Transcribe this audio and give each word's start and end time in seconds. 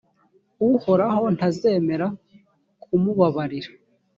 uhoraho 0.67 1.23
ntazemera 1.35 2.07
kumubabarira, 2.83 3.69